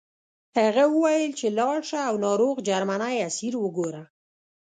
[0.57, 4.03] هغه وویل چې لاړ شه او ناروغ جرمنی اسیر وګوره